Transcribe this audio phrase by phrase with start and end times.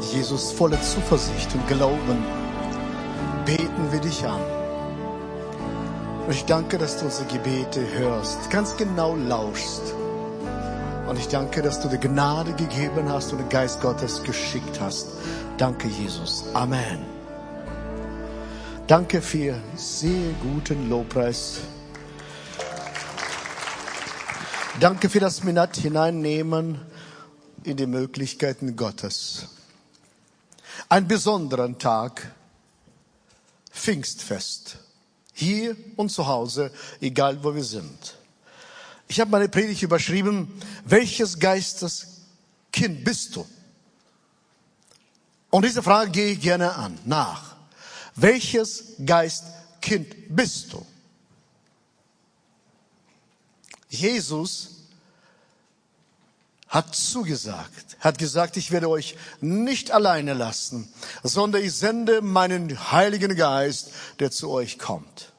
[0.00, 2.24] Jesus, voller Zuversicht und Glauben
[3.44, 4.40] beten wir dich an.
[6.26, 9.94] Und ich danke, dass du unsere Gebete hörst, ganz genau lauschst.
[11.08, 15.08] Und ich danke, dass du die Gnade gegeben hast und den Geist Gottes geschickt hast.
[15.58, 16.44] Danke, Jesus.
[16.54, 17.04] Amen.
[18.86, 21.58] Danke für sehr guten Lobpreis.
[24.78, 26.80] Danke für das Minat hineinnehmen
[27.64, 29.48] in die Möglichkeiten Gottes.
[30.90, 32.34] Ein besonderen Tag,
[33.70, 34.76] Pfingstfest,
[35.32, 38.16] hier und zu Hause, egal wo wir sind.
[39.06, 40.52] Ich habe meine Predigt überschrieben,
[40.84, 42.22] welches Geistes
[42.72, 43.46] Kind bist du?
[45.50, 47.54] Und diese Frage gehe ich gerne an, nach.
[48.16, 50.84] Welches Geistkind bist du?
[53.88, 54.79] Jesus
[56.70, 60.88] hat zugesagt, hat gesagt, ich werde euch nicht alleine lassen,
[61.24, 63.90] sondern ich sende meinen Heiligen Geist,
[64.20, 65.32] der zu euch kommt.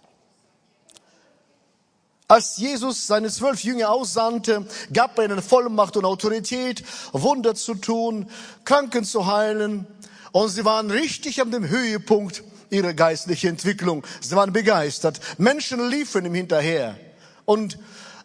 [2.28, 6.84] Als Jesus seine zwölf Jünger aussandte, gab er ihnen Vollmacht und Autorität,
[7.14, 8.30] Wunder zu tun,
[8.66, 9.88] Kranken zu heilen.
[10.32, 14.06] Und sie waren richtig an dem Höhepunkt ihrer geistlichen Entwicklung.
[14.22, 15.20] Sie waren begeistert.
[15.38, 16.98] Menschen liefen ihm hinterher.
[17.44, 17.78] Und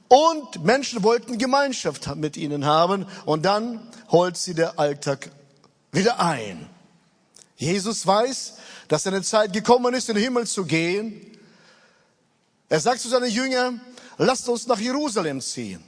[0.09, 5.31] und Menschen wollten Gemeinschaft mit ihnen haben und dann holt sie der Alltag
[5.93, 6.69] wieder ein.
[7.57, 8.55] Jesus weiß,
[8.89, 11.21] dass eine Zeit gekommen ist, in den Himmel zu gehen.
[12.69, 13.81] Er sagt zu seinen Jüngern,
[14.19, 15.83] lasst uns nach Jerusalem ziehen.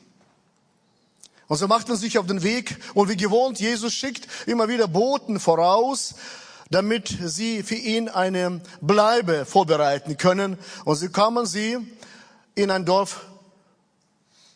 [1.47, 4.87] Und so machten sie sich auf den Weg und wie gewohnt, Jesus schickt immer wieder
[4.87, 6.15] Boten voraus,
[6.71, 10.59] damit sie für ihn eine Bleibe vorbereiten können.
[10.85, 11.79] Und so kamen sie
[12.55, 13.25] in ein Dorf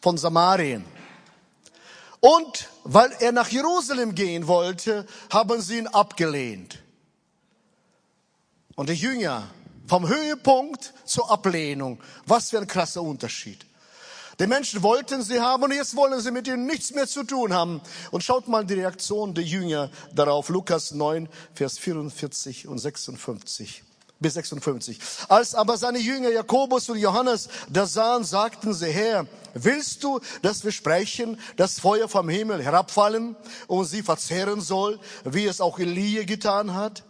[0.03, 0.85] von Samarien.
[2.21, 6.79] Und weil er nach Jerusalem gehen wollte, haben sie ihn abgelehnt.
[8.75, 9.49] Und die Jünger
[9.87, 12.01] vom Höhepunkt zur Ablehnung.
[12.27, 13.65] Was für ein krasser Unterschied.
[14.39, 17.53] Die Menschen wollten sie haben und jetzt wollen sie mit ihnen nichts mehr zu tun
[17.53, 17.81] haben.
[18.11, 20.49] Und schaut mal die Reaktion der Jünger darauf.
[20.49, 23.85] Lukas 9, Vers 44 und 56
[24.23, 24.99] bis 56.
[25.29, 30.65] Als aber seine Jünger Jakobus und Johannes das sahen, sagten sie, Herr, willst du, dass
[30.65, 36.25] wir sprechen, dass Feuer vom Himmel herabfallen und sie verzehren soll, wie es auch Elie
[36.25, 37.05] getan hat?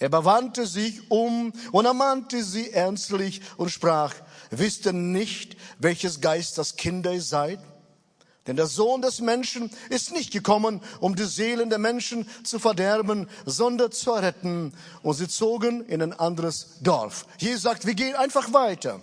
[0.00, 4.14] Er bewandte sich um und ermahnte sie ernstlich und sprach,
[4.50, 7.58] wisst ihr nicht, welches Geist das Kinder seid?
[8.48, 13.28] Denn der Sohn des Menschen ist nicht gekommen, um die Seelen der Menschen zu verderben,
[13.44, 14.72] sondern zu retten.
[15.02, 17.26] Und sie zogen in ein anderes Dorf.
[17.38, 19.00] Jesus sagt, wir gehen einfach weiter.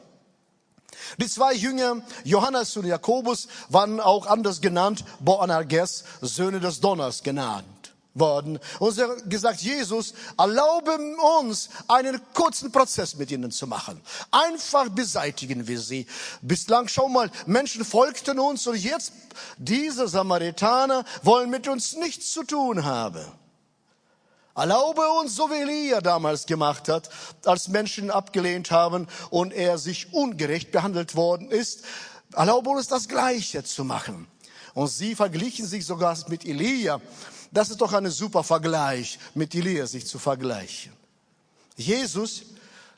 [1.22, 7.66] Die zwei Jünger, Johannes und Jakobus, waren auch anders genannt, Boanerges, Söhne des Donners genannt
[8.16, 8.60] worden.
[8.80, 10.98] Und sie hat gesagt, Jesus, erlaube
[11.40, 14.02] uns, einen kurzen Prozess mit ihnen zu machen.
[14.32, 16.08] Einfach beseitigen wir sie.
[16.42, 19.14] Bislang, schau mal, Menschen folgten uns und jetzt,
[19.58, 23.26] diese Samaritaner wollen mit uns nichts zu tun haben.
[24.56, 27.10] Erlaube uns, so wie Elia damals gemacht hat,
[27.44, 31.84] als Menschen abgelehnt haben und er sich ungerecht behandelt worden ist.
[32.34, 34.28] Erlaube uns, das Gleiche zu machen.
[34.74, 37.02] Und sie verglichen sich sogar mit Elia
[37.52, 40.92] das ist doch ein super Vergleich, mit Elia sich zu vergleichen.
[41.76, 42.44] Jesus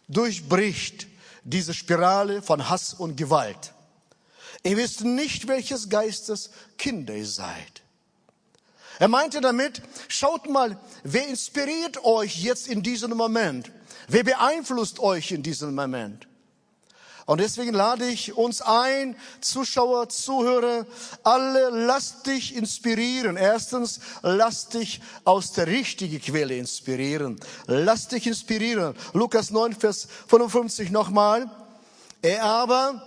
[0.08, 1.08] durchbricht
[1.44, 3.74] diese Spirale von Hass und Gewalt.
[4.64, 7.84] Ihr wisst nicht, welches Geistes Kinder ihr seid.
[9.00, 13.72] Er meinte damit, schaut mal, wer inspiriert euch jetzt in diesem Moment?
[14.08, 16.28] Wer beeinflusst euch in diesem Moment?
[17.28, 20.86] Und deswegen lade ich uns ein, Zuschauer, Zuhörer,
[21.24, 23.36] alle, lasst dich inspirieren.
[23.36, 27.38] Erstens, lasst dich aus der richtigen Quelle inspirieren.
[27.66, 28.96] Lasst dich inspirieren.
[29.12, 31.52] Lukas 9, Vers 55 nochmal.
[32.22, 33.06] Er aber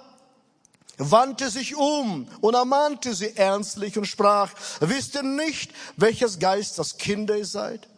[0.99, 6.99] wandte sich um und ermahnte sie ernstlich und sprach, wisst ihr nicht, welches Geist das
[6.99, 7.89] Kinder ihr seid?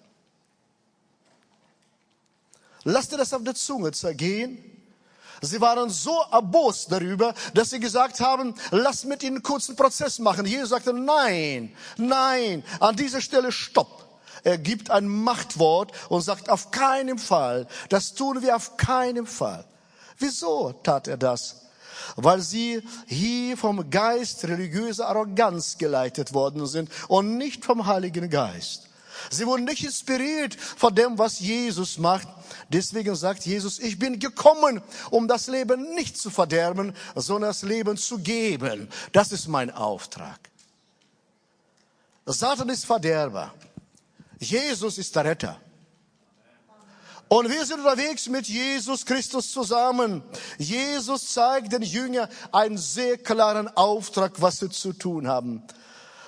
[2.84, 4.71] Lasst ihr das auf der Zunge zergehen.
[5.44, 10.20] Sie waren so erbost darüber, dass sie gesagt haben, lass mit ihnen einen kurzen Prozess
[10.20, 10.46] machen.
[10.46, 14.06] Jesus sagte, nein, nein, an dieser Stelle stopp.
[14.44, 19.64] Er gibt ein Machtwort und sagt, auf keinen Fall, das tun wir auf keinen Fall.
[20.18, 21.56] Wieso tat er das?
[22.16, 28.88] weil sie hier vom Geist religiöser Arroganz geleitet worden sind und nicht vom Heiligen Geist.
[29.30, 32.28] Sie wurden nicht inspiriert von dem, was Jesus macht.
[32.68, 37.96] Deswegen sagt Jesus, ich bin gekommen, um das Leben nicht zu verderben, sondern das Leben
[37.96, 38.88] zu geben.
[39.12, 40.38] Das ist mein Auftrag.
[42.26, 43.52] Satan ist Verderber.
[44.38, 45.60] Jesus ist der Retter.
[47.28, 50.22] Und wir sind unterwegs mit Jesus Christus zusammen.
[50.58, 55.62] Jesus zeigt den Jüngern einen sehr klaren Auftrag, was sie zu tun haben.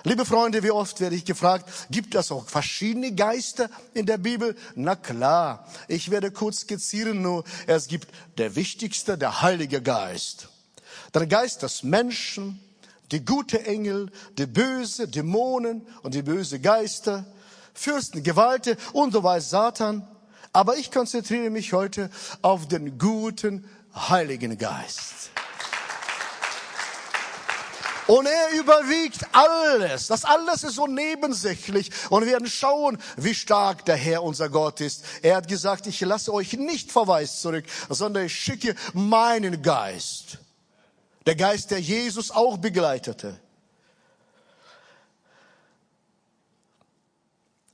[0.07, 4.55] Liebe Freunde, wie oft werde ich gefragt, gibt es auch verschiedene Geister in der Bibel?
[4.75, 10.49] Na klar, ich werde kurz skizzieren nur, es gibt der wichtigste, der Heilige Geist.
[11.15, 12.61] Der Geist des Menschen,
[13.13, 17.25] die gute Engel, die böse Dämonen und die böse Geister,
[17.73, 20.07] Fürsten, Gewalten und so weiter, Satan.
[20.53, 22.11] Aber ich konzentriere mich heute
[22.43, 23.65] auf den guten
[23.95, 25.31] Heiligen Geist.
[28.07, 30.09] Und er überwiegt alles.
[30.09, 31.91] Das alles ist so nebensächlich.
[32.11, 35.05] Und wir werden schauen, wie stark der Herr unser Gott ist.
[35.23, 40.39] Er hat gesagt, ich lasse euch nicht verweist zurück, sondern ich schicke meinen Geist.
[41.27, 43.41] Der Geist, der Jesus auch begleitete.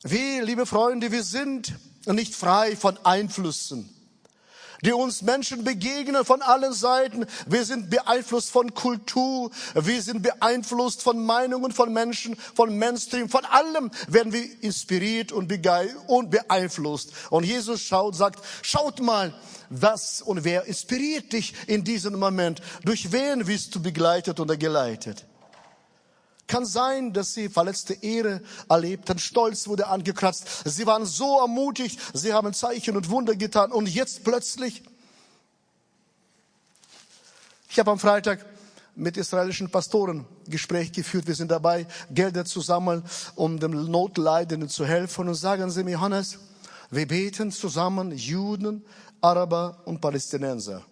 [0.03, 1.75] Wir, liebe Freunde, wir sind
[2.07, 3.95] nicht frei von Einflüssen,
[4.85, 7.27] die uns Menschen begegnen von allen Seiten.
[7.47, 13.45] Wir sind beeinflusst von Kultur, wir sind beeinflusst von Meinungen von Menschen, von Mainstream, von
[13.45, 17.13] allem werden wir inspiriert und beeinflusst.
[17.31, 19.35] Und Jesus schaut, sagt, schaut mal,
[19.71, 22.61] was und wer inspiriert dich in diesem Moment?
[22.85, 25.27] Durch wen wirst du begleitet oder geleitet?
[26.51, 30.49] Kann sein, dass sie verletzte Ehre erlebten, Stolz wurde angekratzt.
[30.65, 34.83] Sie waren so ermutigt, sie haben Zeichen und Wunder getan und jetzt plötzlich.
[37.69, 38.45] Ich habe am Freitag
[38.97, 41.29] mit israelischen Pastoren Gespräch geführt.
[41.29, 43.05] Wir sind dabei, Gelder zu sammeln,
[43.37, 45.29] um dem Notleidenden zu helfen.
[45.29, 46.37] Und sagen sie mir, Johannes,
[46.91, 48.85] wir beten zusammen, Juden,
[49.21, 50.83] Araber und Palästinenser.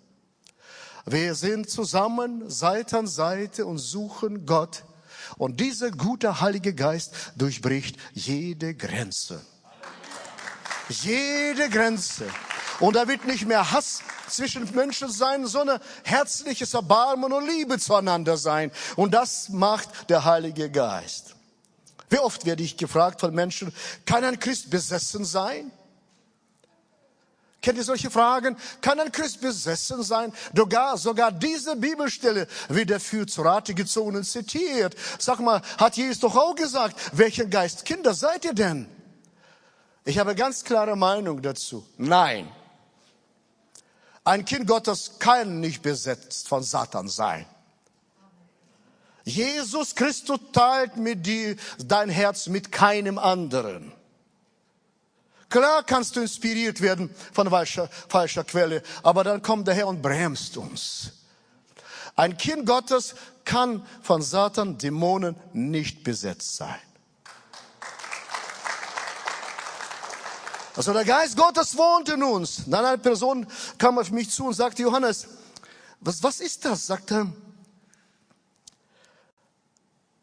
[1.05, 4.85] Wir sind zusammen Seite an Seite und suchen Gott
[5.37, 9.41] und dieser gute Heilige Geist durchbricht jede Grenze.
[10.89, 12.27] Jede Grenze.
[12.81, 18.37] Und da wird nicht mehr Hass zwischen Menschen sein, sondern herzliches Erbarmen und Liebe zueinander
[18.37, 18.71] sein.
[18.97, 21.35] Und das macht der Heilige Geist.
[22.11, 23.73] Wie oft werde ich gefragt von Menschen,
[24.07, 25.71] kann ein Christ besessen sein?
[27.61, 28.57] Kennt ihr solche Fragen?
[28.81, 30.33] Kann ein Christ besessen sein?
[30.55, 34.95] Sogar, sogar diese Bibelstelle wird dafür zu Rate gezogen und zitiert.
[35.19, 38.89] Sag mal, hat Jesus doch auch gesagt, welchen Geist Kinder seid ihr denn?
[40.05, 41.85] Ich habe ganz klare Meinung dazu.
[41.97, 42.49] Nein.
[44.23, 47.45] Ein Kind Gottes kann nicht besetzt von Satan sein.
[49.25, 53.93] Jesus Christus teilt mit dir dein Herz mit keinem anderen.
[55.49, 60.03] Klar kannst du inspiriert werden von falscher, falscher Quelle, aber dann kommt der Herr und
[60.03, 61.13] bremst uns.
[62.17, 63.15] Ein Kind Gottes
[63.45, 66.81] kann von Satan, Dämonen nicht besetzt sein.
[70.77, 72.63] Also der Geist Gottes wohnt in uns.
[72.67, 73.47] Dann eine Person
[73.79, 75.27] kam auf mich zu und sagte, Johannes,
[76.01, 76.87] was, was ist das?
[76.87, 77.33] Sagt er,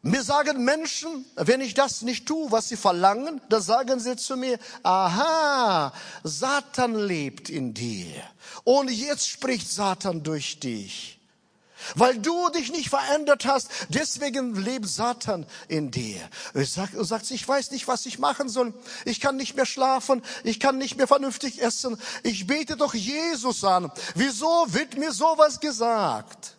[0.06, 4.36] mir sagen Menschen, wenn ich das nicht tue, was sie verlangen, dann sagen sie zu
[4.36, 5.92] mir, aha,
[6.22, 8.22] Satan lebt in dir.
[8.64, 11.16] Und jetzt spricht Satan durch dich.
[11.94, 16.20] Weil du dich nicht verändert hast, deswegen lebt Satan in dir.
[16.54, 18.74] Er sagt, ich weiß nicht, was ich machen soll.
[19.04, 20.22] Ich kann nicht mehr schlafen.
[20.42, 21.96] Ich kann nicht mehr vernünftig essen.
[22.22, 23.90] Ich bete doch Jesus an.
[24.14, 26.55] Wieso wird mir sowas gesagt?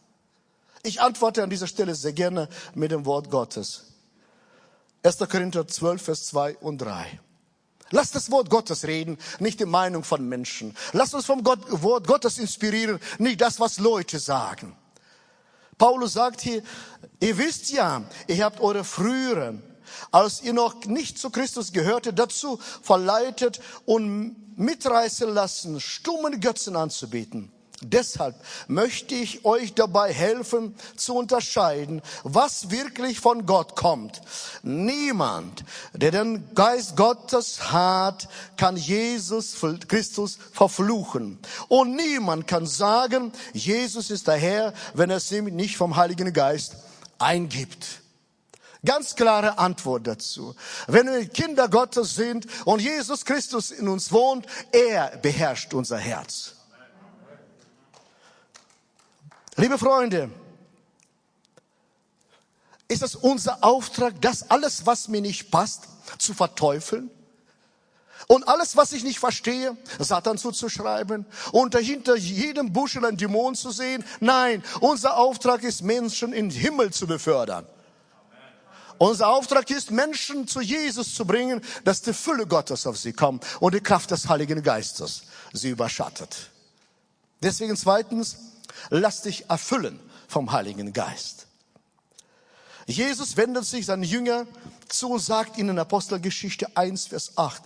[0.87, 3.87] Ich antworte an dieser Stelle sehr gerne mit dem Wort Gottes.
[5.03, 5.17] 1.
[5.17, 7.19] Korinther 12, Vers 2 und 3.
[7.91, 10.77] Lass das Wort Gottes reden, nicht die Meinung von Menschen.
[10.93, 14.77] Lass uns vom Gott, Wort Gottes inspirieren, nicht das, was Leute sagen.
[15.77, 16.63] Paulus sagt hier,
[17.19, 19.61] ihr wisst ja, ihr habt eure früheren,
[20.11, 27.51] als ihr noch nicht zu Christus gehörte, dazu verleitet und mitreißen lassen, stummen Götzen anzubeten.
[27.81, 28.35] Deshalb
[28.67, 34.19] möchte ich euch dabei helfen zu unterscheiden, was wirklich von Gott kommt.
[34.63, 39.55] Niemand, der den Geist Gottes hat, kann Jesus
[39.87, 41.37] Christus verfluchen.
[41.67, 46.33] Und niemand kann sagen, Jesus ist der Herr, wenn er es ihm nicht vom Heiligen
[46.33, 46.77] Geist
[47.19, 48.01] eingibt.
[48.83, 50.55] Ganz klare Antwort dazu.
[50.87, 56.56] Wenn wir Kinder Gottes sind und Jesus Christus in uns wohnt, er beherrscht unser Herz.
[59.59, 60.29] Liebe Freunde,
[62.87, 65.87] ist es unser Auftrag, das alles, was mir nicht passt,
[66.19, 67.09] zu verteufeln?
[68.27, 73.71] Und alles, was ich nicht verstehe, Satan zuzuschreiben und dahinter jedem Buschel ein Dämon zu
[73.71, 74.03] sehen?
[74.19, 77.65] Nein, unser Auftrag ist, Menschen in den Himmel zu befördern.
[78.99, 83.43] Unser Auftrag ist, Menschen zu Jesus zu bringen, dass die Fülle Gottes auf sie kommt
[83.59, 85.23] und die Kraft des Heiligen Geistes
[85.53, 86.51] sie überschattet.
[87.41, 88.37] Deswegen zweitens,
[88.89, 91.47] lass dich erfüllen vom Heiligen Geist.
[92.85, 94.47] Jesus wendet sich seinen Jünger
[94.87, 97.61] zu und sagt ihnen Apostelgeschichte 1, Vers 8,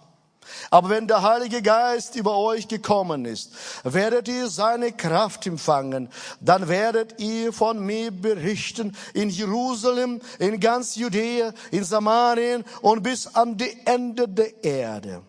[0.69, 3.51] aber wenn der Heilige Geist über euch gekommen ist,
[3.83, 6.09] werdet ihr seine Kraft empfangen.
[6.39, 13.27] Dann werdet ihr von mir berichten in Jerusalem, in ganz Judäa, in Samarien und bis
[13.27, 15.21] an die Ende der Erde.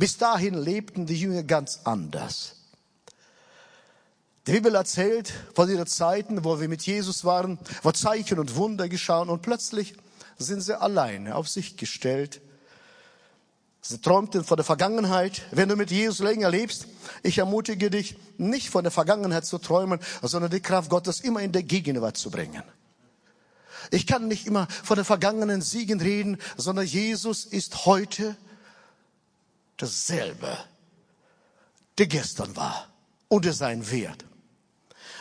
[0.00, 2.56] Bis dahin lebten die Jünger ganz anders.
[4.46, 8.88] Die Bibel erzählt von ihren Zeiten, wo wir mit Jesus waren, wo Zeichen und Wunder
[8.88, 9.92] geschahen und plötzlich
[10.38, 12.40] sind sie alleine auf sich gestellt.
[13.82, 15.42] Sie träumten von der Vergangenheit.
[15.50, 16.86] Wenn du mit Jesus länger lebst,
[17.22, 21.52] ich ermutige dich, nicht von der Vergangenheit zu träumen, sondern die Kraft Gottes immer in
[21.52, 22.62] der Gegenwart zu bringen.
[23.90, 28.38] Ich kann nicht immer von den vergangenen Siegen reden, sondern Jesus ist heute
[29.82, 30.56] dasselbe,
[31.98, 32.88] der gestern war
[33.28, 34.24] und der sein wird.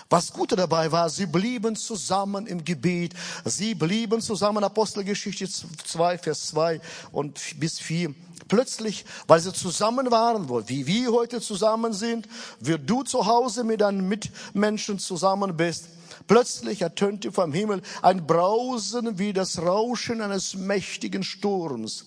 [0.10, 3.14] Was Gute dabei war, sie blieben zusammen im Gebet.
[3.46, 8.16] Sie blieben zusammen, Apostelgeschichte 2, Vers 2 und bis 4.
[8.48, 12.28] Plötzlich, weil sie zusammen waren, wie wir heute zusammen sind,
[12.60, 15.86] wie du zu Hause mit deinen Mitmenschen zusammen bist,
[16.28, 22.06] Plötzlich ertönte vom Himmel ein Brausen wie das Rauschen eines mächtigen Sturms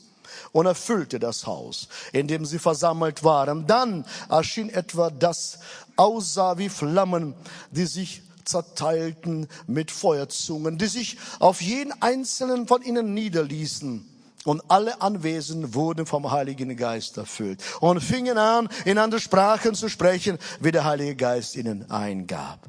[0.52, 3.66] und erfüllte das Haus, in dem sie versammelt waren.
[3.66, 5.58] Dann erschien etwa das
[5.96, 7.34] aussah wie Flammen,
[7.70, 14.08] die sich zerteilten mit Feuerzungen, die sich auf jeden einzelnen von ihnen niederließen.
[14.44, 19.88] Und alle Anwesenden wurden vom Heiligen Geist erfüllt und fingen an, in andere Sprachen zu
[19.88, 22.68] sprechen, wie der Heilige Geist ihnen eingab.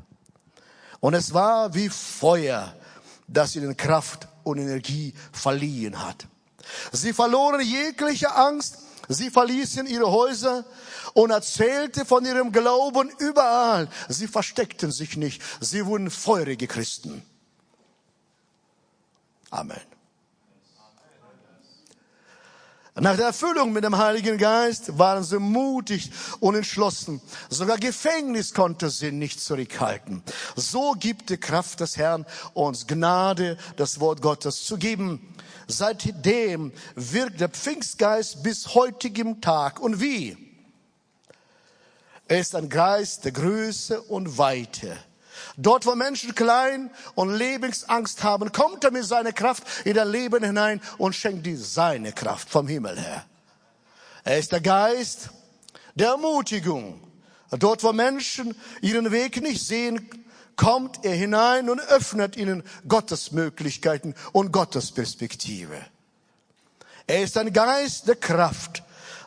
[0.99, 2.75] Und es war wie Feuer,
[3.27, 6.27] das ihnen Kraft und Energie verliehen hat.
[6.91, 8.77] Sie verloren jegliche Angst,
[9.09, 10.65] sie verließen ihre Häuser
[11.13, 13.89] und erzählte von ihrem Glauben überall.
[14.09, 15.41] Sie versteckten sich nicht.
[15.59, 17.23] Sie wurden feurige Christen.
[19.49, 19.81] Amen.
[22.95, 27.21] Nach der Erfüllung mit dem Heiligen Geist waren sie mutig und entschlossen.
[27.49, 30.21] Sogar Gefängnis konnte sie nicht zurückhalten.
[30.55, 35.33] So gibt die Kraft des Herrn uns Gnade, das Wort Gottes zu geben.
[35.67, 39.79] Seitdem wirkt der Pfingstgeist bis heutigem Tag.
[39.79, 40.37] Und wie?
[42.27, 44.97] Er ist ein Geist der Größe und Weite.
[45.57, 50.43] Dort, wo Menschen klein und Lebensangst haben, kommt er mit seiner Kraft in dein Leben
[50.43, 53.25] hinein und schenkt dir seine Kraft vom Himmel her.
[54.23, 55.29] Er ist der Geist
[55.95, 57.01] der Ermutigung.
[57.51, 60.09] Dort, wo Menschen ihren Weg nicht sehen,
[60.55, 65.77] kommt er hinein und öffnet ihnen Gottes Möglichkeiten und Gottes Perspektive.
[67.07, 68.83] Er ist ein Geist der Kraft.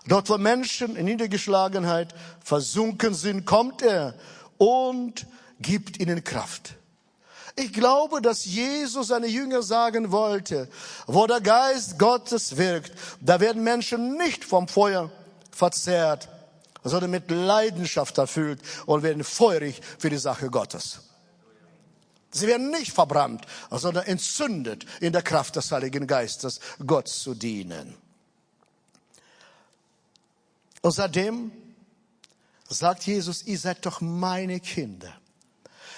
[0.06, 4.14] Dort, wo Menschen in Niedergeschlagenheit versunken sind, kommt er
[4.56, 5.26] und
[5.60, 6.74] gibt ihnen Kraft.
[7.56, 10.68] Ich glaube, dass Jesus seine Jünger sagen wollte,
[11.06, 15.10] wo der Geist Gottes wirkt, da werden Menschen nicht vom Feuer
[15.50, 16.28] verzehrt,
[16.84, 21.00] sondern mit Leidenschaft erfüllt und werden feurig für die Sache Gottes.
[22.36, 27.94] Sie werden nicht verbrannt, sondern entzündet in der Kraft des Heiligen Geistes, Gott zu dienen.
[30.82, 31.50] Und seitdem
[32.68, 35.12] sagt Jesus, ihr seid doch meine Kinder.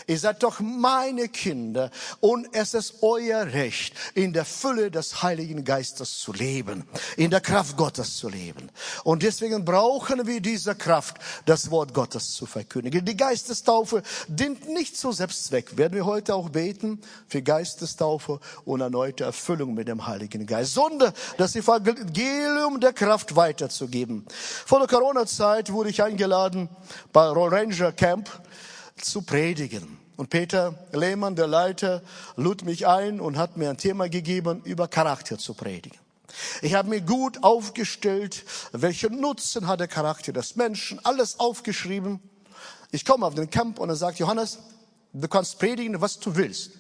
[0.09, 5.65] Ihr seid doch meine Kinder und es ist euer Recht, in der Fülle des Heiligen
[5.65, 6.85] Geistes zu leben,
[7.19, 8.71] in der Kraft Gottes zu leben.
[9.05, 13.05] Und deswegen brauchen wir diese Kraft, das Wort Gottes zu verkündigen.
[13.05, 15.77] Die Geistestaufe dient nicht zu Selbstzweck.
[15.77, 21.13] Werden wir heute auch beten für Geistestaufe und erneute Erfüllung mit dem Heiligen Geist, sondern
[21.37, 24.25] das Evangelium der Kraft weiterzugeben.
[24.65, 26.71] Vor der Corona-Zeit wurde ich eingeladen
[27.13, 28.31] bei Roll Ranger Camp
[28.97, 29.98] zu predigen.
[30.19, 32.03] Und Peter Lehmann, der Leiter,
[32.35, 35.97] lud mich ein und hat mir ein Thema gegeben, über Charakter zu predigen.
[36.61, 42.21] Ich habe mir gut aufgestellt, welchen Nutzen hat der Charakter des Menschen, alles aufgeschrieben.
[42.91, 44.59] Ich komme auf den Camp und er sagt, Johannes,
[45.13, 46.73] du kannst predigen, was du willst.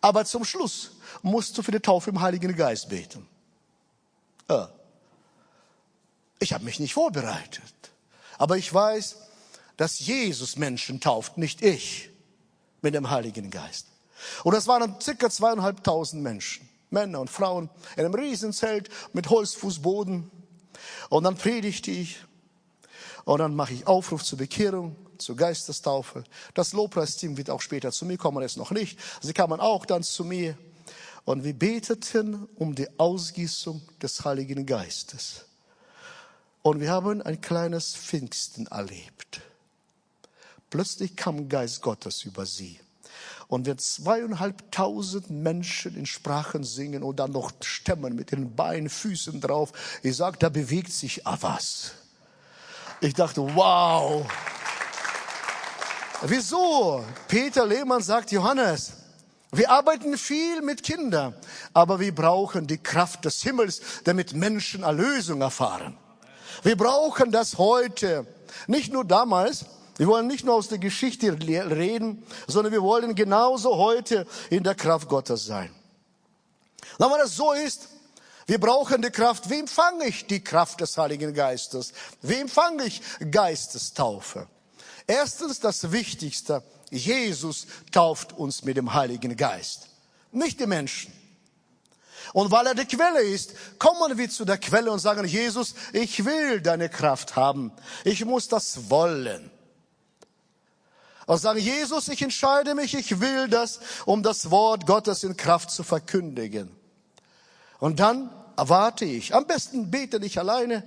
[0.00, 3.26] Aber zum Schluss musst du für die Taufe im Heiligen Geist beten.
[6.38, 7.74] Ich habe mich nicht vorbereitet.
[8.38, 9.16] Aber ich weiß,
[9.76, 12.08] dass Jesus Menschen tauft, nicht ich,
[12.82, 13.86] mit dem Heiligen Geist.
[14.44, 20.30] Und das waren circa zweieinhalbtausend Menschen, Männer und Frauen, in einem Riesenzelt mit Holzfußboden.
[21.08, 22.18] Und dann predigte ich.
[23.24, 26.24] Und dann mache ich Aufruf zur Bekehrung, zur Geistestaufe.
[26.54, 28.98] Das Lobpreisteam wird auch später zu mir kommen, es noch nicht.
[29.20, 30.56] Sie kamen auch dann zu mir.
[31.24, 35.44] Und wir beteten um die Ausgießung des Heiligen Geistes.
[36.62, 39.42] Und wir haben ein kleines Pfingsten erlebt.
[40.70, 42.78] Plötzlich kam Geist Gottes über sie.
[43.48, 49.40] Und wenn zweieinhalbtausend Menschen in Sprachen singen und dann noch stemmen mit den Beinen, Füßen
[49.40, 49.72] drauf,
[50.02, 51.92] ich sag, da bewegt sich was.
[53.00, 54.26] Ich dachte, wow.
[56.22, 57.04] Wieso?
[57.26, 58.92] Peter Lehmann sagt, Johannes,
[59.52, 61.34] wir arbeiten viel mit Kindern,
[61.72, 65.96] aber wir brauchen die Kraft des Himmels, damit Menschen Erlösung erfahren.
[66.62, 68.26] Wir brauchen das heute,
[68.66, 69.64] nicht nur damals.
[69.98, 74.74] Wir wollen nicht nur aus der Geschichte reden, sondern wir wollen genauso heute in der
[74.74, 75.74] Kraft Gottes sein.
[76.98, 77.88] Na, wenn das so ist,
[78.46, 79.50] wir brauchen die Kraft.
[79.50, 81.92] Wie empfange ich die Kraft des Heiligen Geistes?
[82.22, 84.46] Wie empfange ich Geistestaufe?
[85.06, 86.62] Erstens das Wichtigste.
[86.90, 89.88] Jesus tauft uns mit dem Heiligen Geist.
[90.32, 91.12] Nicht die Menschen.
[92.32, 96.24] Und weil er die Quelle ist, kommen wir zu der Quelle und sagen, Jesus, ich
[96.24, 97.72] will deine Kraft haben.
[98.04, 99.50] Ich muss das wollen.
[101.28, 105.70] Und sagen, Jesus, ich entscheide mich, ich will das, um das Wort Gottes in Kraft
[105.70, 106.70] zu verkündigen.
[107.80, 109.34] Und dann erwarte ich.
[109.34, 110.84] Am besten bete nicht alleine,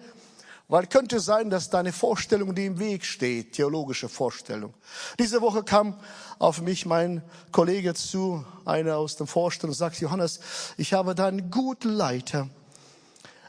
[0.67, 4.73] weil könnte sein, dass deine Vorstellung, die im Weg steht, theologische Vorstellung.
[5.19, 5.99] Diese Woche kam
[6.39, 7.21] auf mich mein
[7.51, 10.39] Kollege zu, einer aus dem Vorstand, und sagt, Johannes,
[10.75, 12.49] ich habe da einen guten Leiter,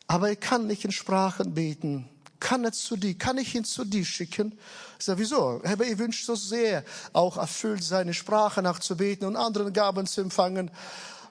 [0.08, 2.06] aber er kann nicht in Sprachen beten.
[2.42, 4.58] Kann er zu dir, kann ich ihn zu dir schicken?
[4.98, 5.62] Ich sage, wieso?
[5.64, 6.82] Aber er wünscht so sehr,
[7.12, 10.68] auch erfüllt seine Sprache nachzubeten und anderen Gaben zu empfangen.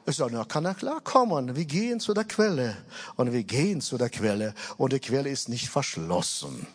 [0.05, 1.53] Ich sage, na, kann er klar kommen.
[1.57, 2.77] Wir gehen zu der Quelle.
[3.17, 4.53] Und wir gehen zu der Quelle.
[4.77, 6.65] Und die Quelle ist nicht verschlossen.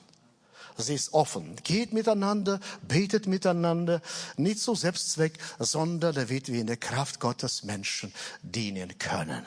[0.76, 1.56] Sie ist offen.
[1.64, 4.02] Geht miteinander, betet miteinander.
[4.36, 8.12] Nicht so Selbstzweck, sondern da wird wir in der Kraft Gottes Menschen
[8.42, 9.46] dienen können.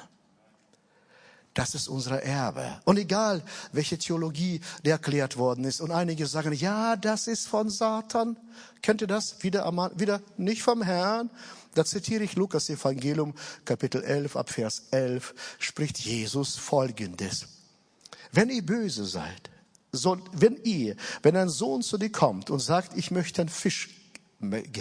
[1.53, 2.79] Das ist unser Erbe.
[2.85, 3.41] Und egal,
[3.71, 5.81] welche Theologie der erklärt worden ist.
[5.81, 8.37] Und einige sagen, ja, das ist von Satan.
[8.81, 9.43] Kennt ihr das?
[9.43, 11.29] Wieder, wieder nicht vom Herrn.
[11.73, 13.33] Da zitiere ich Lukas Evangelium,
[13.65, 17.47] Kapitel 11, ab Vers 11, spricht Jesus Folgendes.
[18.31, 19.49] Wenn ihr böse seid,
[19.91, 23.89] so, wenn ihr, wenn ein Sohn zu dir kommt und sagt, ich möchte einen Fisch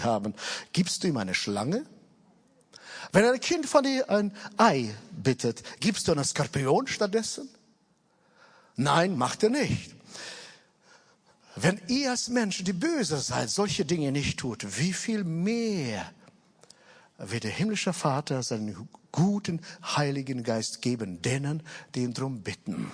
[0.02, 0.34] haben,
[0.72, 1.84] gibst du ihm eine Schlange?
[3.12, 7.48] Wenn ein Kind von dir ein Ei bittet, gibst du einen Skorpion stattdessen?
[8.76, 9.94] Nein, macht er nicht.
[11.56, 16.12] Wenn ihr als Menschen, die böse seid, solche Dinge nicht tut, wie viel mehr
[17.18, 19.60] wird der himmlische Vater seinen guten
[19.96, 22.92] Heiligen Geist geben, denen, die ihn drum bitten.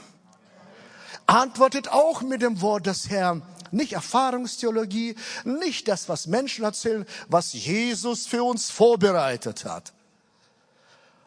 [1.27, 3.42] Antwortet auch mit dem Wort des Herrn.
[3.70, 9.92] Nicht Erfahrungstheologie, nicht das, was Menschen erzählen, was Jesus für uns vorbereitet hat.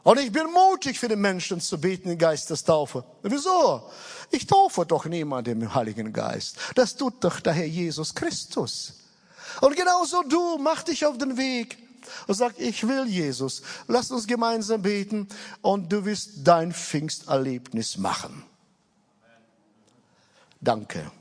[0.08, 3.04] Und ich bin mutig für die Menschen zu beten in Geistestaufe.
[3.24, 3.92] Wieso?
[4.32, 6.56] Ich taufe doch niemanden im Heiligen Geist.
[6.76, 8.94] Das tut doch der Herr Jesus Christus.
[9.60, 11.78] Und genauso du, mach dich auf den Weg
[12.26, 13.64] und sagt, ich will Jesus.
[13.90, 15.28] Lass uns gemeinsam beten
[15.62, 18.46] und du wirst dein Pfingsterlebnis machen.
[20.62, 21.12] Danke.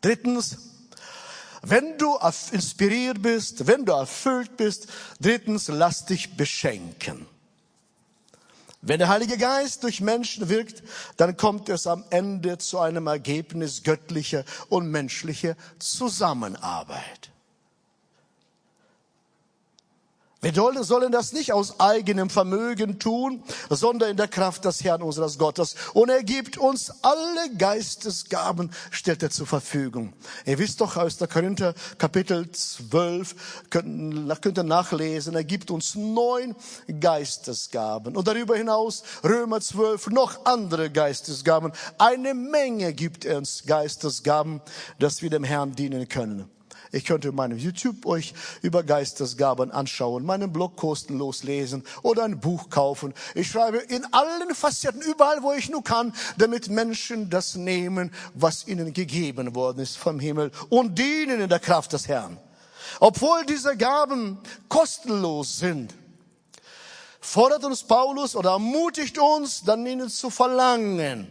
[0.00, 0.56] Drittens,
[1.62, 2.18] wenn du
[2.50, 4.88] inspiriert bist, wenn du erfüllt bist,
[5.20, 7.28] drittens, lass dich beschenken.
[8.82, 10.82] Wenn der Heilige Geist durch Menschen wirkt,
[11.18, 17.30] dann kommt es am Ende zu einem Ergebnis göttlicher und menschlicher Zusammenarbeit.
[20.42, 25.36] Wir sollen das nicht aus eigenem Vermögen tun, sondern in der Kraft des Herrn unseres
[25.36, 25.74] Gottes.
[25.92, 30.14] Und er gibt uns alle Geistesgaben, stellt er zur Verfügung.
[30.46, 36.56] Ihr wisst doch aus der Korinther Kapitel 12, könnt, ihr nachlesen, er gibt uns neun
[37.00, 38.16] Geistesgaben.
[38.16, 41.72] Und darüber hinaus Römer 12 noch andere Geistesgaben.
[41.98, 44.62] Eine Menge gibt er uns Geistesgaben,
[44.98, 46.48] dass wir dem Herrn dienen können.
[46.92, 52.68] Ich könnte meinem YouTube euch über Geistesgaben anschauen, meinen Blog kostenlos lesen oder ein Buch
[52.68, 53.14] kaufen.
[53.34, 58.66] Ich schreibe in allen Facetten, überall, wo ich nur kann, damit Menschen das nehmen, was
[58.66, 62.38] ihnen gegeben worden ist vom Himmel und dienen in der Kraft des Herrn.
[62.98, 65.94] Obwohl diese Gaben kostenlos sind,
[67.20, 71.30] fordert uns Paulus oder ermutigt uns, dann ihnen zu verlangen.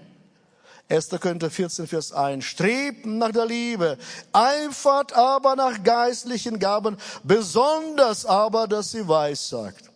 [0.89, 1.09] 1.
[1.21, 2.43] Korinther 14, Vers 1.
[2.43, 3.97] Strebt nach der Liebe,
[4.33, 9.91] eifert aber nach geistlichen Gaben, besonders aber, dass sie weissagt.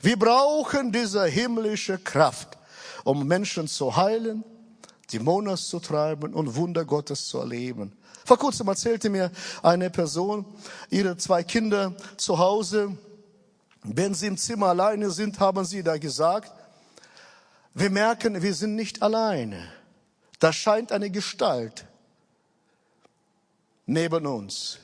[0.00, 2.58] Wir brauchen diese himmlische Kraft,
[3.04, 4.42] um Menschen zu heilen,
[5.12, 7.92] Dämonen zu treiben und Wunder Gottes zu erleben.
[8.24, 9.30] Vor kurzem erzählte mir
[9.62, 10.44] eine Person,
[10.90, 12.96] ihre zwei Kinder zu Hause,
[13.84, 16.52] wenn sie im Zimmer alleine sind, haben sie da gesagt,
[17.74, 19.81] wir merken, wir sind nicht alleine.
[20.42, 21.86] Da scheint eine Gestalt
[23.86, 24.78] neben uns.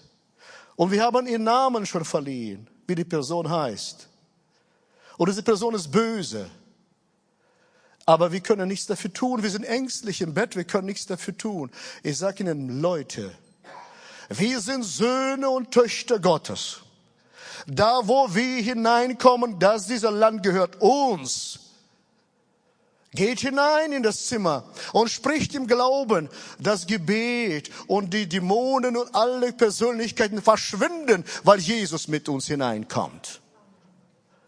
[0.77, 4.07] Und wir haben ihren Namen schon verliehen, wie die Person heißt.
[5.17, 6.49] Und diese Person ist böse.
[8.07, 9.43] Aber wir können nichts dafür tun.
[9.43, 11.73] Wir sind ängstlich im Bett, wir können nichts dafür tun.
[12.05, 13.35] Ich sage Ihnen, Leute,
[14.29, 16.83] wir sind Söhne und Töchter Gottes.
[17.67, 21.68] Da, wo wir hineinkommen, dass dieser Land gehört uns.
[23.13, 29.15] Geht hinein in das Zimmer und spricht im Glauben das Gebet und die Dämonen und
[29.15, 33.41] alle Persönlichkeiten verschwinden, weil Jesus mit uns hineinkommt.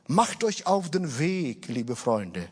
[0.09, 2.49] Macht euch auf den Weg, liebe Freunde.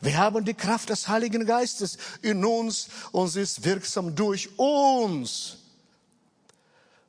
[0.00, 5.58] Wir haben die Kraft des Heiligen Geistes in uns und sie ist wirksam durch uns.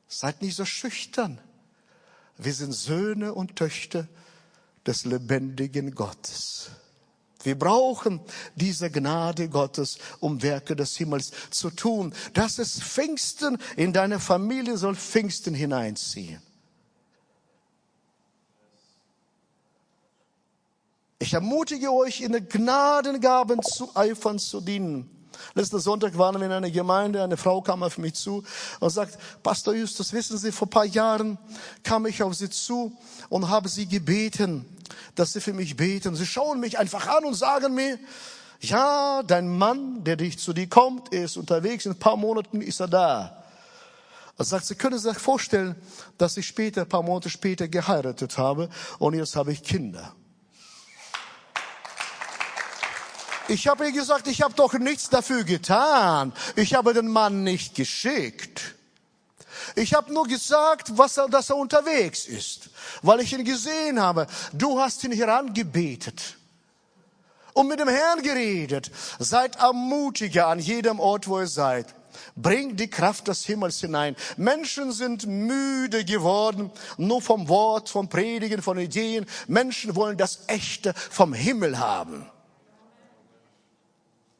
[0.08, 1.40] Seid nicht so schüchtern.
[2.36, 4.08] Wir sind Söhne und Töchter
[4.84, 6.70] des lebendigen Gottes.
[7.42, 8.20] Wir brauchen
[8.54, 12.14] diese Gnade Gottes, um Werke des Himmels zu tun.
[12.34, 13.58] Das ist Pfingsten.
[13.76, 16.42] In deine Familie soll Pfingsten hineinziehen.
[21.18, 25.08] Ich ermutige euch, in den Gnadengaben zu eifern, zu dienen.
[25.54, 28.42] Letzten Sonntag waren wir in einer Gemeinde, eine Frau kam auf mich zu
[28.80, 31.38] und sagt, Pastor Justus, wissen Sie, vor paar Jahren
[31.82, 32.96] kam ich auf Sie zu
[33.28, 34.64] und habe Sie gebeten,
[35.14, 36.14] dass Sie für mich beten.
[36.14, 37.98] Sie schauen mich einfach an und sagen mir,
[38.60, 42.80] ja, dein Mann, der dich zu dir kommt, ist unterwegs, in ein paar Monaten ist
[42.80, 43.44] er da.
[44.36, 45.76] Er sagt, Sie können sich vorstellen,
[46.16, 50.14] dass ich später, ein paar Monate später geheiratet habe und jetzt habe ich Kinder.
[53.48, 56.32] Ich habe ihr gesagt, ich habe doch nichts dafür getan.
[56.54, 58.76] Ich habe den Mann nicht geschickt.
[59.76, 62.70] Ich habe nur gesagt, was er, dass er unterwegs ist,
[63.02, 64.26] weil ich ihn gesehen habe.
[64.52, 66.36] Du hast ihn herangebetet
[67.54, 68.90] und mit dem Herrn geredet.
[69.18, 71.94] Seid ermutiger an jedem Ort, wo ihr seid.
[72.36, 74.16] Bringt die Kraft des Himmels hinein.
[74.36, 79.26] Menschen sind müde geworden, nur vom Wort, vom Predigen, von Ideen.
[79.46, 82.26] Menschen wollen das Echte vom Himmel haben.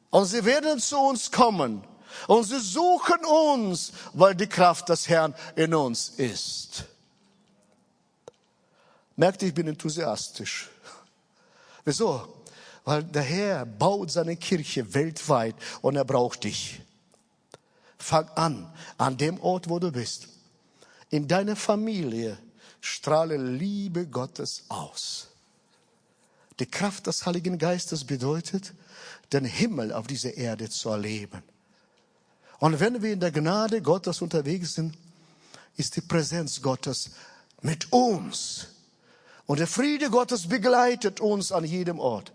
[0.09, 1.83] Und sie werden zu uns kommen.
[2.27, 6.85] Und sie suchen uns, weil die Kraft des Herrn in uns ist.
[9.15, 10.69] Merkt, ich bin enthusiastisch.
[11.85, 12.41] Wieso?
[12.83, 16.81] Weil der Herr baut seine Kirche weltweit und er braucht dich.
[17.97, 20.27] Fang an, an dem Ort, wo du bist.
[21.11, 22.37] In deiner Familie
[22.79, 25.27] strahle Liebe Gottes aus.
[26.59, 28.73] Die Kraft des Heiligen Geistes bedeutet,
[29.31, 31.43] den Himmel auf dieser Erde zu erleben.
[32.61, 34.95] Und wenn wir in der Gnade Gottes unterwegs sind,
[35.77, 37.09] ist die Präsenz Gottes
[37.61, 38.67] mit uns.
[39.47, 42.31] Und der Friede Gottes begleitet uns an jedem Ort.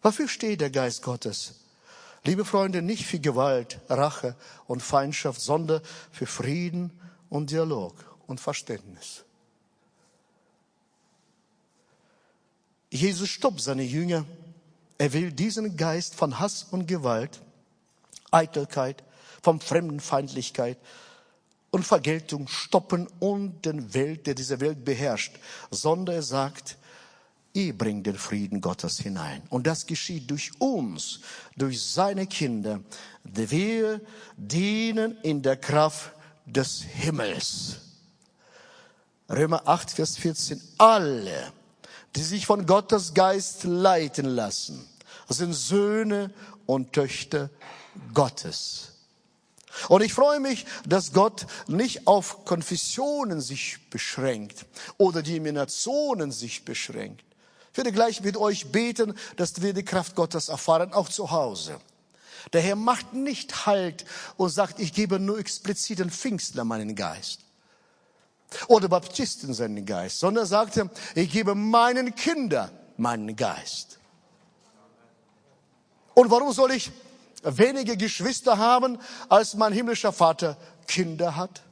[0.00, 1.56] Wofür steht der Geist Gottes?
[2.24, 4.36] Liebe Freunde, nicht für Gewalt, Rache
[4.68, 6.92] und Feindschaft, sondern für Frieden
[7.28, 7.94] und Dialog
[8.28, 9.24] und Verständnis.
[12.90, 14.24] Jesus stoppt seine Jünger
[15.02, 17.40] er will diesen Geist von Hass und Gewalt,
[18.30, 19.02] Eitelkeit,
[19.42, 20.78] von Fremdenfeindlichkeit
[21.70, 25.34] und Vergeltung stoppen und den Welt, der diese Welt beherrscht,
[25.70, 26.76] sondern er sagt,
[27.54, 29.42] ihr bringt den Frieden Gottes hinein.
[29.50, 31.20] Und das geschieht durch uns,
[31.56, 32.80] durch seine Kinder.
[33.24, 34.00] Wir
[34.36, 36.12] dienen in der Kraft
[36.46, 37.76] des Himmels.
[39.28, 40.60] Römer 8, Vers 14.
[40.78, 41.52] Alle,
[42.14, 44.86] die sich von Gottes Geist leiten lassen,
[45.28, 46.30] sind Söhne
[46.66, 47.48] und Töchter
[48.12, 48.91] Gottes.
[49.88, 54.66] Und ich freue mich, dass Gott nicht auf Konfessionen sich beschränkt
[54.98, 57.24] oder die Nationen sich beschränkt.
[57.72, 61.80] Ich werde gleich mit euch beten, dass wir die Kraft Gottes erfahren, auch zu Hause.
[62.52, 64.04] Der Herr macht nicht Halt
[64.36, 67.40] und sagt, ich gebe nur explizit den Pfingstler meinen Geist.
[68.66, 73.98] Oder Baptisten seinen Geist, sondern er sagte, ich gebe meinen Kindern meinen Geist.
[76.14, 76.90] Und warum soll ich
[77.42, 81.62] wenige Geschwister haben, als mein himmlischer Vater Kinder hat?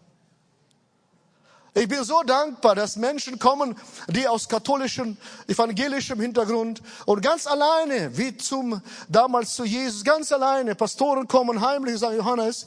[1.73, 3.77] Ich bin so dankbar, dass Menschen kommen,
[4.09, 10.75] die aus katholischem, evangelischem Hintergrund und ganz alleine, wie zum, damals zu Jesus, ganz alleine,
[10.75, 12.67] Pastoren kommen heimlich und sagen, Johannes,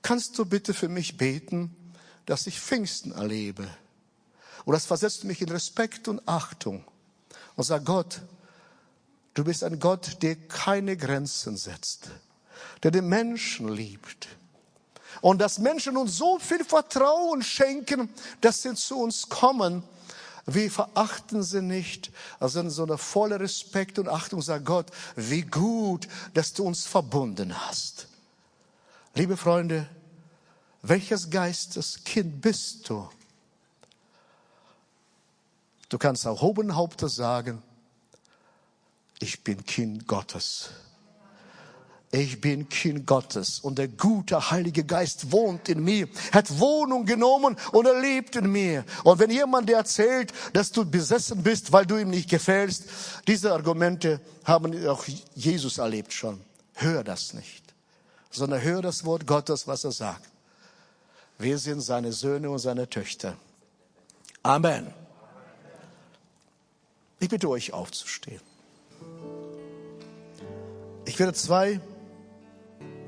[0.00, 1.76] kannst du bitte für mich beten,
[2.24, 3.68] dass ich Pfingsten erlebe?
[4.64, 6.84] Und das versetzt mich in Respekt und Achtung
[7.54, 8.22] und sagt, Gott,
[9.34, 12.08] Du bist ein Gott, der keine Grenzen setzt,
[12.82, 14.28] der den Menschen liebt.
[15.20, 18.08] Und dass Menschen uns so viel Vertrauen schenken,
[18.40, 19.82] dass sie zu uns kommen.
[20.46, 25.42] Wir verachten sie nicht, also in so einer voller Respekt und Achtung sagt Gott, wie
[25.42, 28.08] gut, dass du uns verbunden hast.
[29.14, 29.88] Liebe Freunde,
[30.82, 33.08] welches Geisteskind bist du?
[35.88, 37.62] Du kannst auch hohen Hauptes sagen,
[39.24, 40.68] ich bin Kind Gottes.
[42.10, 47.56] Ich bin Kind Gottes und der gute Heilige Geist wohnt in mir, hat Wohnung genommen
[47.72, 48.84] und er lebt in mir.
[49.02, 52.84] Und wenn jemand dir erzählt, dass du besessen bist, weil du ihm nicht gefällst,
[53.26, 56.40] diese Argumente haben auch Jesus erlebt schon.
[56.74, 57.64] Hör das nicht,
[58.30, 60.28] sondern hör das Wort Gottes, was er sagt.
[61.38, 63.36] Wir sind seine Söhne und seine Töchter.
[64.42, 64.92] Amen.
[67.18, 68.53] Ich bitte euch aufzustehen.
[71.06, 71.80] Ich werde zwei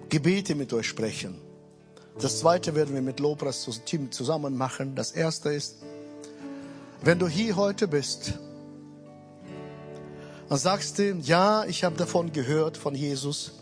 [0.09, 1.41] Gebete mit euch sprechen.
[2.19, 4.95] Das zweite werden wir mit Lobras Team zusammen machen.
[4.95, 5.79] Das erste ist,
[7.03, 8.35] wenn du hier heute bist
[10.49, 13.53] und sagst du, ja, ich habe davon gehört, von Jesus,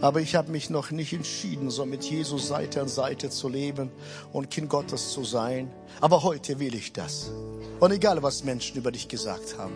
[0.00, 3.90] aber ich habe mich noch nicht entschieden, so mit Jesus Seite an Seite zu leben
[4.32, 5.70] und Kind Gottes zu sein.
[6.00, 7.32] Aber heute will ich das.
[7.80, 9.74] Und egal, was Menschen über dich gesagt haben.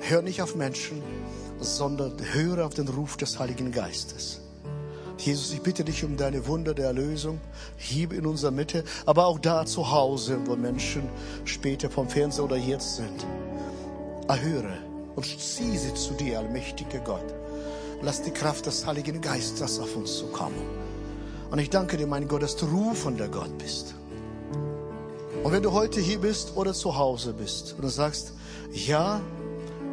[0.00, 1.02] Hör nicht auf Menschen,
[1.60, 4.40] sondern höre auf den Ruf des Heiligen Geistes.
[5.18, 7.40] Jesus, ich bitte dich um deine Wunder der Erlösung
[7.76, 11.08] hier in unserer Mitte, aber auch da zu Hause, wo Menschen
[11.44, 13.26] später vom Fernseher oder jetzt sind.
[14.28, 14.78] Erhöre
[15.16, 17.34] und zieh sie zu dir, allmächtiger Gott.
[18.00, 20.62] Lass die Kraft des Heiligen Geistes auf uns zu kommen.
[21.50, 23.94] Und ich danke dir, mein Gott, dass du rufender Gott bist.
[25.42, 28.34] Und wenn du heute hier bist oder zu Hause bist und du sagst,
[28.72, 29.20] ja,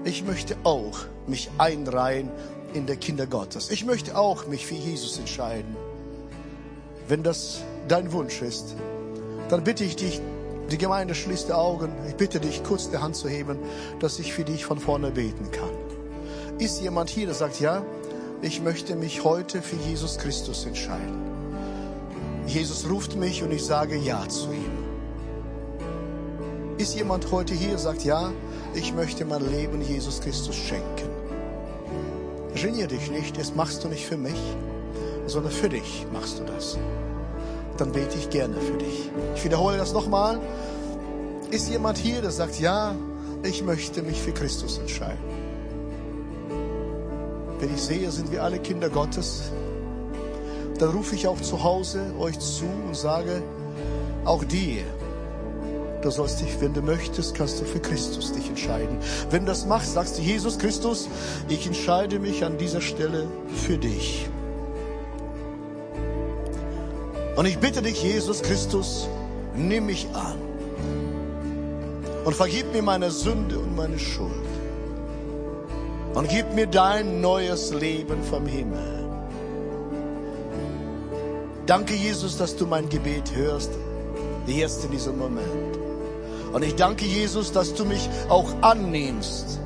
[0.05, 2.29] ich möchte auch mich einreihen
[2.73, 3.71] in der Kinder Gottes.
[3.71, 5.75] Ich möchte auch mich für Jesus entscheiden.
[7.07, 8.75] Wenn das dein Wunsch ist,
[9.49, 10.21] dann bitte ich dich,
[10.71, 11.91] die Gemeinde schließt die Augen.
[12.07, 13.57] Ich bitte dich, kurz die Hand zu heben,
[13.99, 15.69] dass ich für dich von vorne beten kann.
[16.59, 17.83] Ist jemand hier, der sagt, ja,
[18.41, 21.21] ich möchte mich heute für Jesus Christus entscheiden.
[22.45, 24.71] Jesus ruft mich und ich sage Ja zu ihm.
[26.77, 28.31] Ist jemand heute hier, sagt, ja,
[28.75, 31.09] ich möchte mein Leben Jesus Christus schenken.
[32.53, 34.39] Genier dich nicht, das machst du nicht für mich,
[35.27, 36.77] sondern für dich machst du das.
[37.77, 39.09] Dann bete ich gerne für dich.
[39.35, 40.39] Ich wiederhole das nochmal.
[41.51, 42.95] Ist jemand hier, der sagt, ja,
[43.43, 45.19] ich möchte mich für Christus entscheiden?
[47.59, 49.51] Wenn ich sehe, sind wir alle Kinder Gottes,
[50.79, 53.41] dann rufe ich auch zu Hause euch zu und sage,
[54.25, 54.83] auch dir,
[56.05, 58.99] Du sollst dich, wenn du möchtest, kannst du für Christus dich entscheiden.
[59.31, 61.09] Wenn du das machst, sagst du, Jesus Christus,
[61.49, 64.29] ich entscheide mich an dieser Stelle für dich.
[67.35, 69.07] Und ich bitte dich, Jesus Christus,
[69.55, 70.37] nimm mich an
[72.23, 74.31] und vergib mir meine Sünde und meine Schuld.
[76.13, 79.09] Und gib mir dein neues Leben vom Himmel.
[81.65, 83.71] Danke, Jesus, dass du mein Gebet hörst,
[84.45, 85.74] jetzt in diesem Moment.
[86.55, 89.59] Und ich danke Jesus, dass du mich auch annimmst.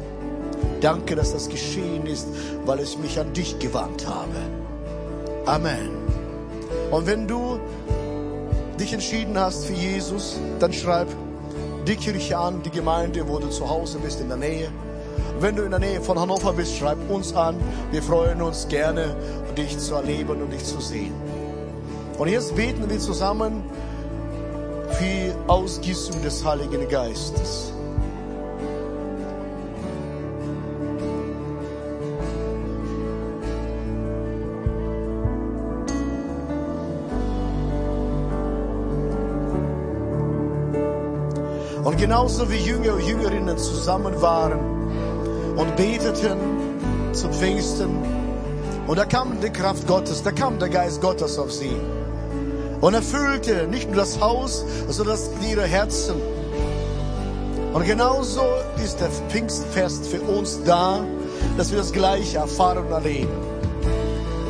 [0.81, 2.27] Danke, dass das geschehen ist,
[2.65, 4.33] weil ich mich an dich gewandt habe.
[5.45, 5.91] Amen.
[6.89, 7.59] Und wenn du
[8.79, 11.09] dich entschieden hast für Jesus, dann schreib
[11.87, 14.71] die Kirche an, die Gemeinde, wo du zu Hause bist, in der Nähe.
[15.39, 17.55] Wenn du in der Nähe von Hannover bist, schreib uns an.
[17.91, 19.15] Wir freuen uns gerne,
[19.55, 21.13] dich zu erleben und dich zu sehen.
[22.17, 23.61] Und jetzt beten wir zusammen
[24.99, 27.71] für Ausgießung des Heiligen Geistes.
[41.81, 44.59] Und genauso wie Jünger und Jüngerinnen zusammen waren
[45.55, 46.37] und beteten
[47.13, 48.03] zu Pfingsten,
[48.85, 51.77] und da kam die Kraft Gottes, da kam der Geist Gottes auf sie
[52.81, 55.17] und erfüllte nicht nur das Haus, sondern
[55.49, 56.15] ihre Herzen.
[57.73, 58.41] Und genauso
[58.83, 61.01] ist der Pfingstfest für uns da,
[61.57, 63.31] dass wir das Gleiche erfahren und erleben.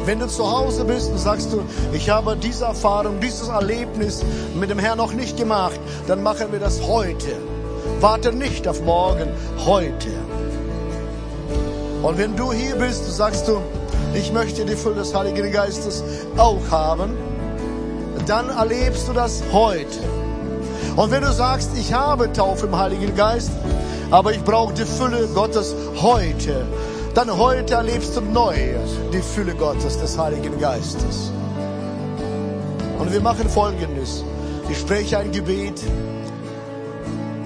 [0.06, 1.62] Wenn du zu Hause bist und sagst du,
[1.94, 4.24] ich habe diese Erfahrung, dieses Erlebnis
[4.56, 7.36] mit dem Herrn noch nicht gemacht, dann machen wir das heute.
[8.00, 9.28] Warte nicht auf morgen,
[9.66, 10.08] heute.
[12.02, 13.62] Und wenn du hier bist, sagst du,
[14.14, 16.04] ich möchte die Fülle des Heiligen Geistes
[16.38, 17.12] auch haben,
[18.30, 20.00] dann erlebst du das heute.
[20.96, 23.52] Und wenn du sagst, ich habe Taufe im Heiligen Geist,
[24.12, 26.64] aber ich brauche die Fülle Gottes heute,
[27.16, 28.54] dann heute erlebst du neu
[29.12, 31.32] die Fülle Gottes des Heiligen Geistes.
[33.00, 34.24] Und wir machen Folgendes.
[34.70, 35.82] Ich spreche ein Gebet.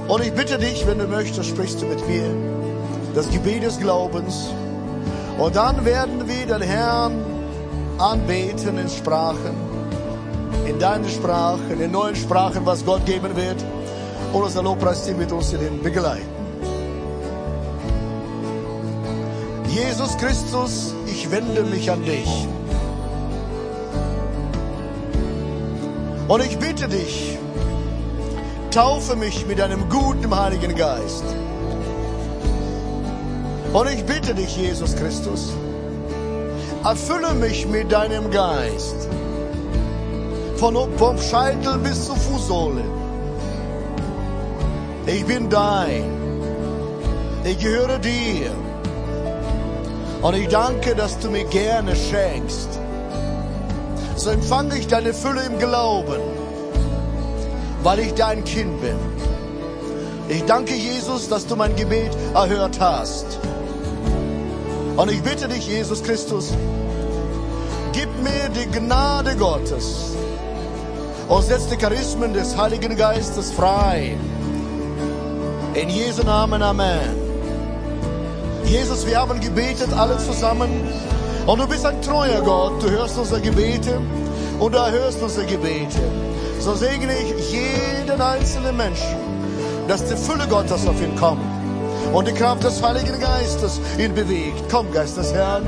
[0.09, 2.25] Und ich bitte dich, wenn du möchtest, sprichst du mit mir.
[3.15, 4.49] Das Gebet des Glaubens.
[5.37, 7.13] Und dann werden wir den Herrn
[7.99, 9.62] anbeten in Sprachen.
[10.65, 13.63] In deinen Sprachen, in neuen Sprachen, was Gott geben wird.
[14.31, 16.33] Und unser Lobpreisteam mit uns in begleiten.
[19.69, 22.47] Jesus Christus, ich wende mich an dich.
[26.27, 27.37] Und ich bitte dich,
[28.71, 31.23] taufe mich mit deinem guten Heiligen Geist.
[33.73, 35.51] Und ich bitte dich, Jesus Christus,
[36.83, 39.09] erfülle mich mit deinem Geist.
[40.63, 42.83] Von, vom Scheitel bis zur Fußsohle.
[45.07, 46.05] Ich bin dein.
[47.43, 48.49] Ich gehöre dir.
[50.21, 52.79] Und ich danke, dass du mir gerne schenkst.
[54.15, 56.21] So empfange ich deine Fülle im Glauben,
[57.83, 58.95] weil ich dein Kind bin.
[60.29, 63.37] Ich danke Jesus, dass du mein Gebet erhört hast.
[64.95, 66.53] Und ich bitte dich, Jesus Christus,
[67.91, 70.12] gib mir die Gnade Gottes
[71.33, 74.15] und setz die Charismen des Heiligen Geistes frei.
[75.73, 77.09] In Jesu Namen, Amen.
[78.65, 80.69] Jesus, wir haben gebetet, alle zusammen.
[81.47, 82.83] Und du bist ein treuer Gott.
[82.83, 83.99] Du hörst unsere Gebete
[84.59, 86.01] und du erhörst unsere Gebete.
[86.59, 89.17] So segne ich jeden einzelnen Menschen,
[89.87, 91.41] dass die Fülle Gottes auf ihn kommt
[92.13, 94.63] und die Kraft des Heiligen Geistes ihn bewegt.
[94.71, 95.63] Komm, Geist des Herrn,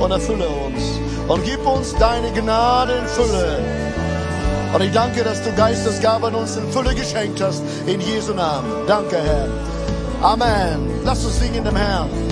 [0.00, 0.82] und erfülle uns
[1.28, 3.89] und gib uns deine Gnade in Fülle.
[4.72, 8.70] Und ich danke, dass du Geistesgaben uns in Fülle geschenkt hast, in Jesu Namen.
[8.86, 9.48] Danke, Herr.
[10.22, 11.00] Amen.
[11.04, 12.29] Lass uns singen dem Herrn.